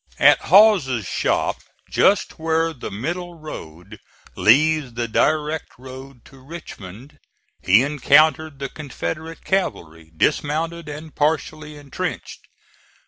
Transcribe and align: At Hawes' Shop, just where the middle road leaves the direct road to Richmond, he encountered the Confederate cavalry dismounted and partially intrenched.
At 0.17 0.39
Hawes' 0.45 1.05
Shop, 1.05 1.57
just 1.87 2.39
where 2.39 2.73
the 2.73 2.89
middle 2.89 3.35
road 3.37 3.99
leaves 4.35 4.95
the 4.95 5.07
direct 5.07 5.77
road 5.77 6.25
to 6.25 6.39
Richmond, 6.39 7.19
he 7.61 7.83
encountered 7.83 8.57
the 8.57 8.67
Confederate 8.69 9.43
cavalry 9.43 10.11
dismounted 10.17 10.89
and 10.89 11.13
partially 11.13 11.77
intrenched. 11.77 12.47